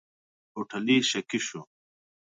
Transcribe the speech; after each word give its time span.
هوټلي 0.53 0.97
شکي 1.09 1.39
شو. 1.47 1.61